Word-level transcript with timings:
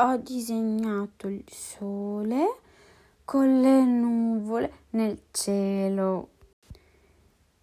ho 0.00 0.16
disegnato 0.18 1.26
il 1.26 1.44
sole 1.50 2.60
con 3.24 3.60
le 3.60 3.82
nuvole 3.82 4.72
nel 4.90 5.22
cielo. 5.32 6.28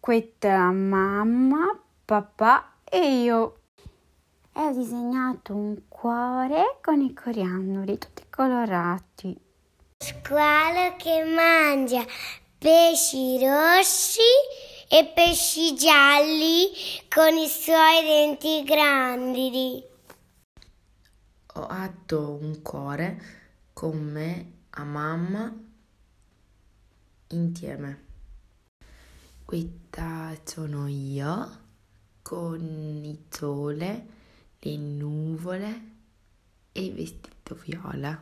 Questa 0.02 0.70
mamma, 0.72 1.80
papà 2.04 2.80
e 2.84 3.22
io. 3.22 3.60
E 4.52 4.62
ho 4.62 4.72
disegnato 4.72 5.56
un 5.56 5.84
cuore 5.88 6.80
con 6.82 7.00
i 7.00 7.14
coriandoli 7.14 7.98
tutti 7.98 8.24
colorati. 8.30 9.38
Squalo 9.98 10.96
che 10.98 11.24
mangia 11.24 12.04
pesci 12.58 13.40
rossi 13.40 14.20
e 14.90 15.06
pesci 15.16 15.74
gialli 15.76 16.70
con 17.08 17.34
i 17.38 17.48
suoi 17.48 18.04
denti 18.04 18.64
grandi 18.64 19.94
ho 21.58 21.68
fatto 21.68 22.38
un 22.42 22.62
cuore 22.62 23.22
con 23.72 23.98
me 23.98 24.52
a 24.72 24.84
mamma 24.84 25.54
insieme. 27.30 28.04
Questa 29.46 30.36
sono 30.44 30.88
io 30.88 31.64
con 32.22 32.60
il 33.04 33.20
sole, 33.30 34.08
le 34.60 34.78
nuvole 34.78 35.82
e 36.74 36.86
il 36.86 36.94
vestito 36.94 37.56
viola. 37.64 38.20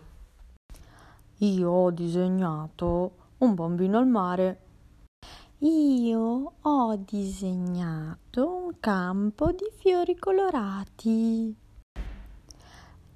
Io 1.38 1.70
ho 1.70 1.92
disegnato 1.92 3.16
un 3.40 3.56
bambino 3.56 3.98
al 3.98 4.08
mare. 4.08 4.62
Io 5.60 6.54
ho 6.62 6.96
disegnato 6.98 8.56
un 8.56 8.80
campo 8.80 9.52
di 9.52 9.66
fiori 9.76 10.16
colorati. 10.18 11.63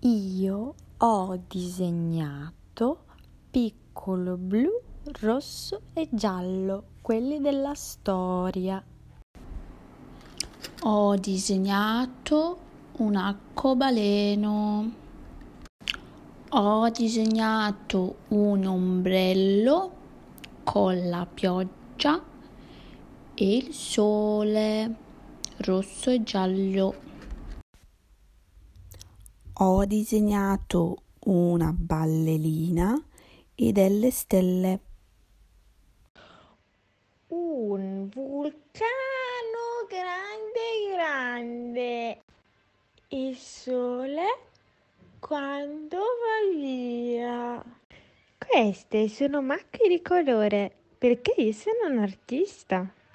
Io 0.07 0.73
ho 0.99 1.39
disegnato 1.49 2.99
piccolo 3.51 4.37
blu, 4.37 4.69
rosso 5.19 5.81
e 5.91 6.07
giallo, 6.09 6.91
quelli 7.01 7.41
della 7.41 7.73
storia. 7.73 8.81
Ho 10.83 11.15
disegnato 11.17 12.57
un 12.99 13.17
arcobaleno. 13.17 14.91
Ho 16.51 16.89
disegnato 16.89 18.15
un 18.29 18.65
ombrello 18.65 19.91
con 20.63 21.09
la 21.09 21.27
pioggia 21.31 22.23
e 23.33 23.57
il 23.57 23.73
sole 23.73 24.95
rosso 25.57 26.11
e 26.11 26.23
giallo. 26.23 26.95
Ho 29.59 29.85
disegnato 29.85 30.97
una 31.21 31.73
ballerina 31.75 32.95
e 33.55 33.71
delle 33.71 34.11
stelle. 34.11 34.79
Un 37.29 38.07
vulcano 38.13 38.85
grande 39.89 40.93
grande. 40.93 42.21
Il 43.07 43.35
sole 43.35 44.25
quando 45.19 45.97
va 45.97 46.55
via. 46.55 47.63
Queste 48.37 49.07
sono 49.07 49.41
macchie 49.41 49.89
di 49.89 50.03
colore 50.03 50.71
perché 50.99 51.33
io 51.41 51.51
sono 51.51 51.91
un 51.91 51.97
artista. 51.97 52.93